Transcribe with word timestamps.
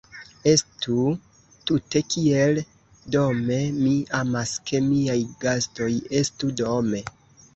Estu 0.51 0.93
tute 1.71 2.01
kiel 2.13 2.61
dome; 3.15 3.59
mi 3.75 3.93
amas, 4.21 4.55
ke 4.71 4.81
miaj 4.87 5.19
gastoj 5.47 5.91
estu 6.21 6.53
dome! 6.63 7.03